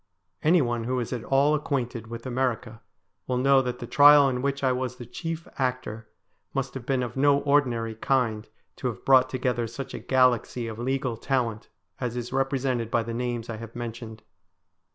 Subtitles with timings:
[0.41, 2.81] Anyone who is at all acquainted with America
[3.27, 6.07] will know that the trial in which T was the chief actor
[6.55, 10.79] must have been of no ordinary kind to have brought together such a galaxy of
[10.79, 11.69] legal talent
[11.99, 14.23] as is represented by the names I have mentioned.